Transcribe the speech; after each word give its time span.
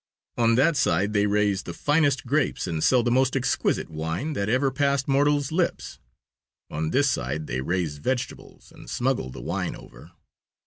On 0.35 0.55
that 0.55 0.75
side 0.75 1.13
they 1.13 1.27
raise 1.27 1.61
the 1.61 1.75
finest 1.75 2.25
grapes 2.25 2.65
and 2.65 2.83
sell 2.83 3.03
the 3.03 3.11
most 3.11 3.35
exquisite 3.35 3.87
wine 3.91 4.33
that 4.33 4.49
ever 4.49 4.71
passed 4.71 5.07
mortals' 5.07 5.51
lips. 5.51 5.99
On 6.71 6.89
this 6.89 7.07
side 7.07 7.45
they 7.45 7.61
raise 7.61 7.99
vegetables 7.99 8.71
and 8.71 8.89
smuggle 8.89 9.29
the 9.29 9.41
wine 9.41 9.75
over. 9.75 10.09